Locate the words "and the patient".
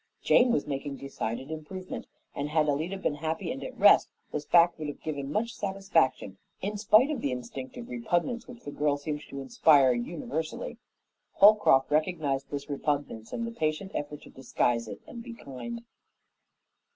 13.31-13.91